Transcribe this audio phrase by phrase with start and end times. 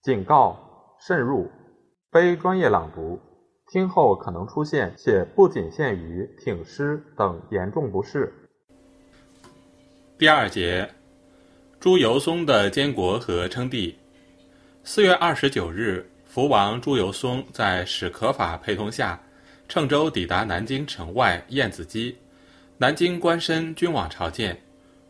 [0.00, 0.56] 警告：
[1.00, 1.50] 慎入，
[2.12, 3.18] 非专业朗读，
[3.66, 8.32] 听后可能出现且不仅限于挺尸等严重不适。
[10.16, 10.88] 第二节，
[11.80, 13.98] 朱由崧的监国和称帝。
[14.84, 19.20] 四月二十九日，福王朱由崧在史可法陪同下，
[19.68, 22.14] 乘舟抵达南京城外燕子矶。
[22.78, 24.56] 南京官绅均往朝见。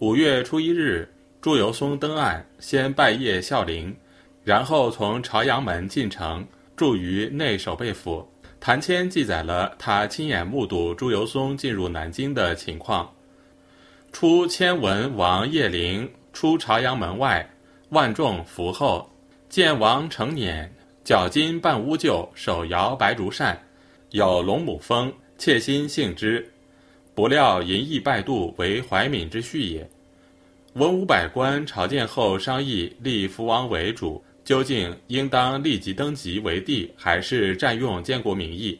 [0.00, 1.08] 五月初一日，
[1.40, 3.96] 朱由崧登岸，先拜谒孝陵，
[4.44, 8.28] 然后从朝阳门进城，住于内守备府。
[8.60, 13.10] 谭谦记载了他亲眼目睹朱由崧进入南京的情况。
[14.12, 17.46] 初，迁文王叶陵出朝阳门外，
[17.88, 19.10] 万众伏后，
[19.48, 20.68] 见王成辇，
[21.04, 23.58] 脚金半乌桕，手摇白竹扇，
[24.10, 26.50] 有龙母风，切心幸之。
[27.14, 29.88] 不料淫逸拜度，为怀敏之婿也。
[30.74, 38.78] 文武百官朝见后商议，立福王为主，究竟应当立即登基为帝，还是占用监国名义？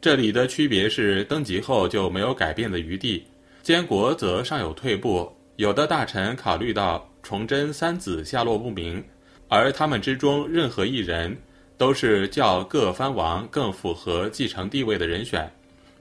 [0.00, 3.24] 这里的区别是，登基后就没有改变的余地。
[3.62, 9.02] 监国则尚有退步，有的大臣考虑到崇祯三子下落不明，
[9.48, 11.34] 而他们之中任何一人
[11.78, 15.50] 都是较各藩王更符合继承地位的人选，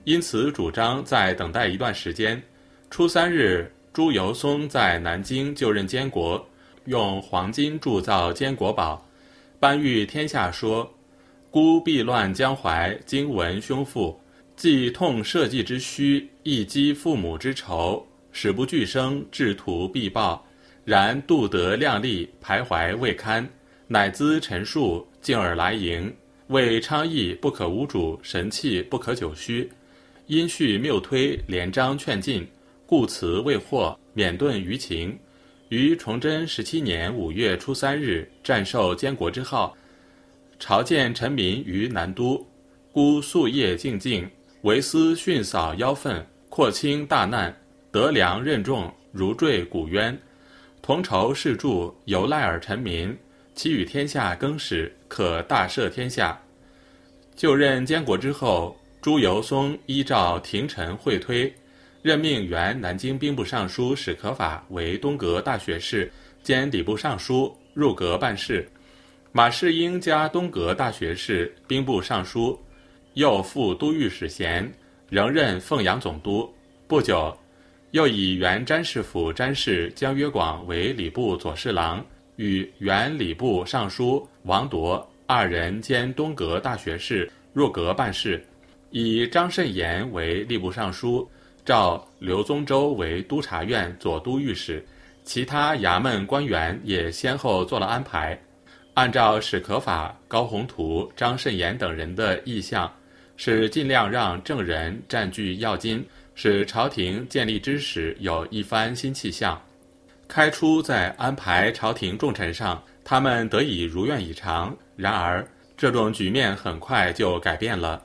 [0.03, 2.39] 因此主张再等待一段时间。
[2.91, 6.45] 初三日，朱由崧在南京就任监国，
[6.85, 9.05] 用黄金铸造坚国宝，
[9.59, 10.91] 颁谕天下说
[11.49, 14.19] ：“孤避乱江淮，今闻兄父。”
[14.55, 20.47] 既痛社稷之虚，亦积父母之仇，使不俱生，志图必报。
[20.85, 23.45] 然度德量力，徘徊未堪，
[23.87, 26.13] 乃兹陈述，进而来迎。
[26.47, 29.69] 为昌邑不可无主，神器不可久虚。
[30.27, 32.47] 因序谬推，连章劝进，
[32.85, 35.19] 故辞未获，免遁于情。
[35.69, 39.75] 于崇祯十七年五月初三日，战受监国之号，
[40.59, 42.45] 朝见臣民于南都，
[42.91, 44.29] 孤夙夜静静。
[44.61, 47.55] 为思训扫妖愤，扩清大难，
[47.91, 50.17] 得良任重，如坠古渊。
[50.81, 53.15] 同筹事助，由赖尔臣民，
[53.55, 56.39] 其与天下更始，可大赦天下。
[57.35, 61.51] 就任监国之后，朱由崧依照廷臣会推，
[62.05, 66.11] 任命原南京兵部尚书史可法为东阁大学士
[66.43, 68.69] 兼礼部尚书，入阁办事。
[69.31, 72.61] 马士英加东阁大学士、兵部尚书。
[73.15, 74.71] 又复都御史衔，
[75.09, 76.47] 仍任凤阳总督。
[76.87, 77.35] 不久，
[77.89, 82.05] 又以原詹事府詹事江约广为礼部左侍郎，
[82.35, 88.45] 与原礼部尚书王铎二人兼东阁大学士，入阁办事。
[88.91, 91.27] 以张慎言为吏部尚书，
[91.65, 94.85] 召刘宗周为督察院左都御史。
[95.23, 98.39] 其他衙门官员也先后做了安排。
[98.93, 102.89] 按照史可法、高宏图、张慎言等人的意向。
[103.37, 106.01] 是尽量让证人占据要津，
[106.35, 109.61] 使朝廷建立之时有一番新气象。
[110.25, 114.73] 开初在安排朝廷重臣上，他们得以如愿以偿。
[114.95, 115.45] 然而，
[115.75, 118.01] 这种局面很快就改变了。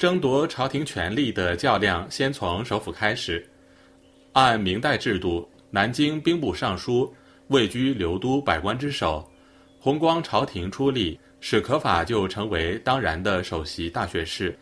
[0.00, 3.46] 争夺朝廷权力的较量先从首府开始。
[4.32, 7.14] 按明代制度，南京兵部尚书
[7.48, 9.30] 位居留都百官之首，
[9.78, 11.20] 弘光朝廷出力。
[11.38, 14.58] 史可法就成为当然的首席大学士，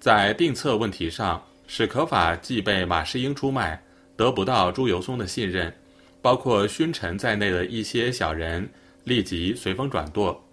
[0.00, 3.80] 在定策问题上，史可法既被马士英出卖，
[4.16, 5.72] 得不到朱由崧的信任，
[6.20, 8.68] 包括勋臣在内的一些小人
[9.04, 10.44] 立即随风转舵。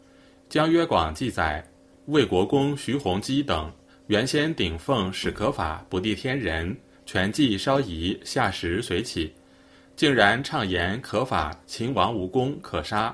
[0.47, 1.67] 江约广记载，
[2.05, 3.71] 魏国公徐弘基等
[4.07, 6.73] 原先顶奉史可法不地天人，
[7.05, 9.33] 权计稍移，下时随起，
[9.97, 13.13] 竟然畅言可法秦王无功，可杀。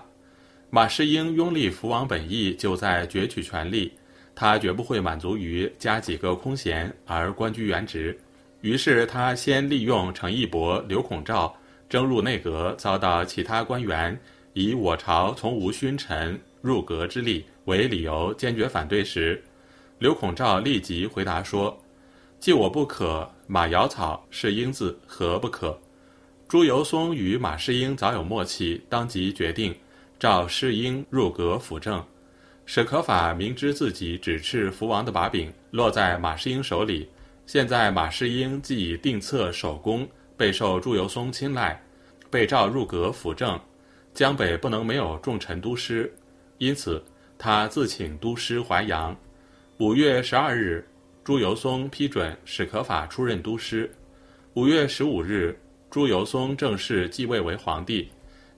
[0.69, 3.91] 马士英拥立福王本意就在攫取权力，
[4.35, 8.15] 他绝不会满足于加几个空衔而官居原职。
[8.61, 11.55] 于是他先利用程义伯、刘孔照
[11.89, 14.15] 征入内阁，遭到其他官员
[14.53, 19.43] 以我朝从无勋臣入阁之力为理由坚决反对时，
[19.99, 21.77] 刘孔照立即回答说
[22.39, 25.79] ：“既我不可，马瑶草是英字何不可？”
[26.49, 29.73] 朱由崧与马士英早有默契，当即决定。
[30.19, 32.01] 召世英入阁辅政，
[32.65, 37.09] 史可法明知自己指斥福王的把柄落在马士英手里，
[37.45, 40.07] 现在马士英既已定策守功，
[40.37, 41.81] 备受朱由崧青睐，
[42.29, 43.59] 被召入阁辅政，
[44.13, 46.13] 江北不能没有重臣督师，
[46.57, 47.03] 因此
[47.37, 49.13] 他自请督师淮阳。
[49.79, 50.85] 五月十二日，
[51.23, 53.91] 朱由崧批准史可法出任都师。
[54.53, 55.57] 五月十五日，
[55.89, 58.07] 朱由崧正式继位为皇帝。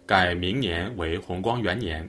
[0.05, 2.07] 改明年为弘光元年，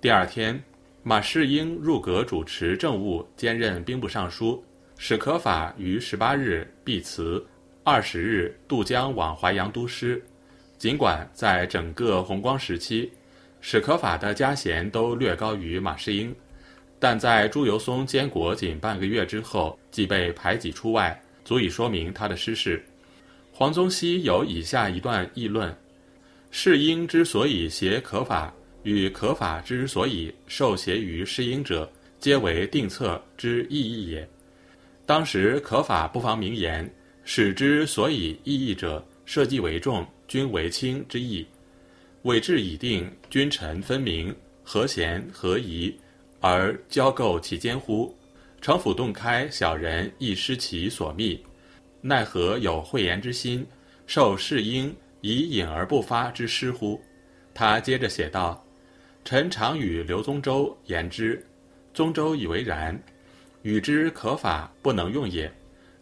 [0.00, 0.58] 第二天，
[1.02, 4.64] 马士英入阁主持政务，兼任兵部尚书。
[4.96, 7.46] 史可法于十八日避辞，
[7.84, 10.24] 二十日渡江往淮阳都师。
[10.78, 13.12] 尽管在整个弘光时期，
[13.60, 16.34] 史可法的家衔都略高于马士英，
[16.98, 22.84] 但在朱由崧监国仅半个月之后即被排挤出外，足以说明他的失势。
[23.52, 25.74] 黄宗羲有以下一段议论：
[26.50, 28.52] 士英之所以挟可法，
[28.82, 34.28] 与可法之所以受挟于士英者，皆为定策之意义也。
[35.06, 36.88] 当时可法不妨明言，
[37.24, 41.46] 使之所以异义者，社稷为重，君为轻之意。
[42.22, 45.94] 委制已定，君臣分明，何贤何疑，
[46.40, 48.14] 而交构其间乎？
[48.60, 51.44] 城府洞开，小人亦失其所觅。
[52.00, 53.66] 奈何有讳言之心，
[54.06, 57.00] 受世应以隐而不发之失乎？
[57.54, 58.64] 他接着写道
[59.24, 61.44] ：“臣常与刘宗周言之，
[61.92, 63.00] 宗周以为然。”
[63.62, 65.52] 与之可法不能用也，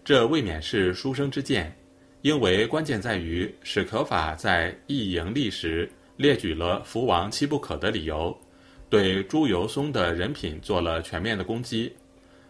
[0.05, 1.75] 这未免是书生之见。
[2.21, 8.37] 因为关键在于史可法在议营历时列举了福王七不可的理由，
[8.89, 11.93] 对朱由崧的人品做了全面的攻击。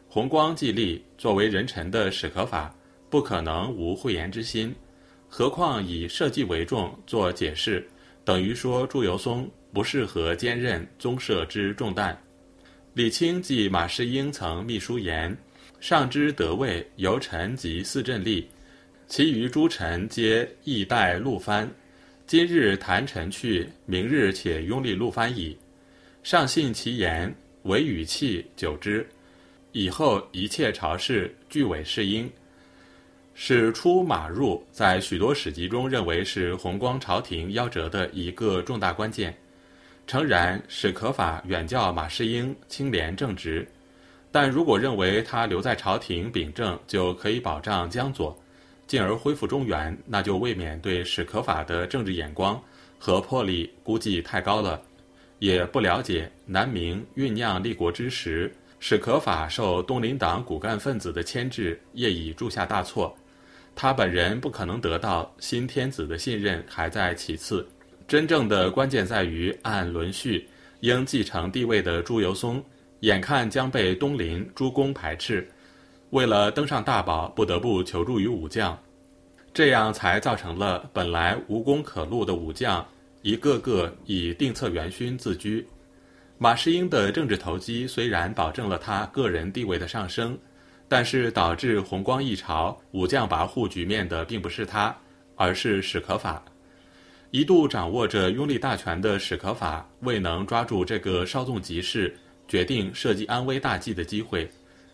[0.08, 2.74] 弘光既立，作为人臣的史可法
[3.08, 4.74] 不可能无讳言之心，
[5.28, 7.86] 何况以社稷为重做解释，
[8.24, 12.16] 等于说朱由崧不适合兼任宗社之重担。
[12.94, 15.36] 李清记马士英曾秘书言
[15.80, 18.48] ：“上之得位，由臣及四镇立，
[19.06, 21.70] 其余诸臣皆亦待陆藩。
[22.26, 25.56] 今日谈臣去，明日且拥立陆藩矣。
[26.26, 27.32] 上信其言，
[27.62, 29.08] 唯语气久之。
[29.70, 32.28] 以后一切朝事俱委士英。
[33.32, 39.32] 使出马入，在许多史籍中认为是弘光朝廷夭折的一个重大关键。”
[40.04, 43.64] 诚然，史可法远较马士英清廉正直，
[44.32, 48.36] 但如果认为他留在朝廷秉政就可以保障江左，
[48.88, 52.60] 进而恢复中原，那就未免对史可法的政治眼光
[52.98, 54.82] 和魄力估计太高了。
[55.38, 63.16] 也不了解南明酝酿立国之时，史可法受东林党骨干分子的牵制，业已铸下大错。
[63.74, 67.66] 他本人不可能得到新天子的信任，还在其次。
[68.08, 70.48] 真正的关键在于，按轮序
[70.80, 72.62] 应继承帝位的朱由崧，
[73.00, 75.46] 眼看将被东林诸公排斥，
[76.10, 78.78] 为了登上大宝，不得不求助于武将，
[79.52, 82.86] 这样才造成了本来无功可录的武将
[83.22, 85.66] 一个个以定策元勋自居。
[86.38, 90.38] 马士英的政治投机虽然保证了他个人地位的上升，
[90.86, 94.94] 但是导致弘光一朝武将跋扈局面的并不是他，
[95.34, 96.44] 而是史可法。
[97.30, 102.16] 一度掌握着拥立大权的史可法未能抓住这个稍纵即逝、
[102.46, 104.48] 决定社稷安危大计的机会，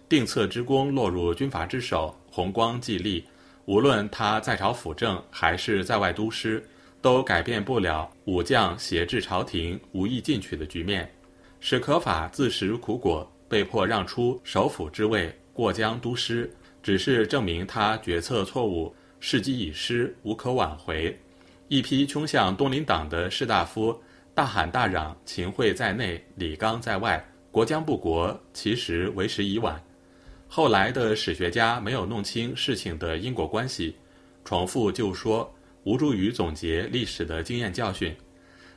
[0.09, 3.25] 定策之功落入军阀之手，弘光既立，
[3.67, 6.65] 无论他在朝辅政还是在外督师，
[7.03, 11.13] 都改变不了武将挟制朝廷、无意进取的局面。
[11.59, 16.51] 史可法自食苦果，被迫让出首辅之位，过江督师，
[16.83, 21.17] 只是证明他决策错误，时机已失，无可挽回。
[21.69, 24.01] 一批冲向东林党的士大夫
[24.35, 29.83] 大喊大嚷：“秦桧在内，李纲在外，国将不国。”其实为时已晚。
[30.49, 33.97] 后来的史学家没有弄清事情的因果关系，
[34.45, 35.53] 重复旧说，
[35.85, 38.15] 无助于总结历史的经验教训。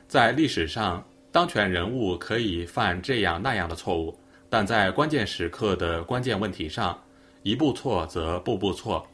[0.08, 4.16] 在历史上，当权人物可以犯这样那样的错误，
[4.48, 7.00] 但在关键时刻的关键问题上，
[7.42, 9.06] 一步错则步步错。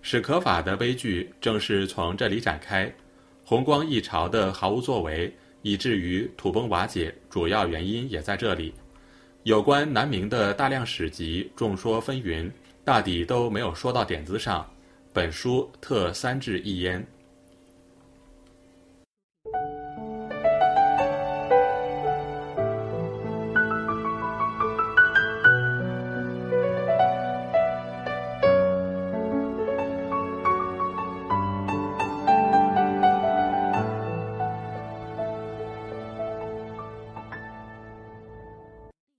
[0.00, 2.92] 史可法的悲剧正是从这里展开。
[3.44, 8.74] 弘光一朝的毫无作为，以至于土崩瓦解，主要原因也在这里。
[9.44, 12.50] 有关南明的大量史籍众说纷纭，
[12.84, 14.68] 大抵都没有说到点子上。
[15.12, 17.04] 本书特三至一焉。